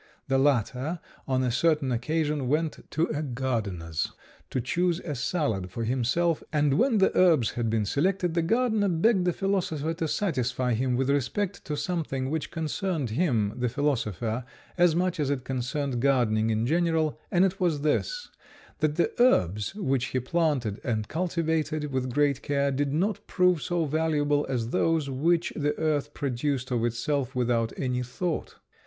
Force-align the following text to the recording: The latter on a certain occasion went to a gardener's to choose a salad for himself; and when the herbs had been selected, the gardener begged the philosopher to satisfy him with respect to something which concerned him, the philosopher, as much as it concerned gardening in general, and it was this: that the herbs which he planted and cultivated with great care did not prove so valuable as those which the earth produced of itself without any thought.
The 0.29 0.39
latter 0.39 0.99
on 1.27 1.43
a 1.43 1.51
certain 1.51 1.91
occasion 1.91 2.47
went 2.47 2.89
to 2.89 3.03
a 3.09 3.21
gardener's 3.21 4.11
to 4.49 4.59
choose 4.59 4.99
a 5.01 5.13
salad 5.13 5.69
for 5.69 5.83
himself; 5.83 6.41
and 6.51 6.79
when 6.79 6.97
the 6.97 7.15
herbs 7.15 7.51
had 7.51 7.69
been 7.69 7.85
selected, 7.85 8.33
the 8.33 8.41
gardener 8.41 8.89
begged 8.89 9.25
the 9.25 9.31
philosopher 9.31 9.93
to 9.93 10.07
satisfy 10.07 10.73
him 10.73 10.95
with 10.95 11.11
respect 11.11 11.63
to 11.65 11.77
something 11.77 12.31
which 12.31 12.49
concerned 12.49 13.11
him, 13.11 13.53
the 13.55 13.69
philosopher, 13.69 14.43
as 14.75 14.95
much 14.95 15.19
as 15.19 15.29
it 15.29 15.43
concerned 15.43 16.01
gardening 16.01 16.49
in 16.49 16.65
general, 16.65 17.19
and 17.29 17.45
it 17.45 17.59
was 17.59 17.81
this: 17.81 18.31
that 18.79 18.95
the 18.95 19.11
herbs 19.19 19.75
which 19.75 20.05
he 20.05 20.19
planted 20.19 20.81
and 20.83 21.09
cultivated 21.09 21.91
with 21.91 22.11
great 22.11 22.41
care 22.41 22.71
did 22.71 22.91
not 22.91 23.19
prove 23.27 23.61
so 23.61 23.85
valuable 23.85 24.47
as 24.49 24.69
those 24.69 25.11
which 25.11 25.53
the 25.55 25.77
earth 25.77 26.11
produced 26.15 26.71
of 26.71 26.83
itself 26.85 27.35
without 27.35 27.71
any 27.77 28.01
thought. 28.01 28.55